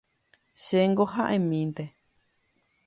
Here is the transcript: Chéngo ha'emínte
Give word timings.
Chéngo 0.63 1.05
ha'emínte 1.13 1.83